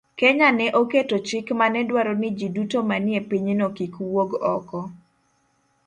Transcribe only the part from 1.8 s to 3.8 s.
dwaro ni ji duto manie pinyno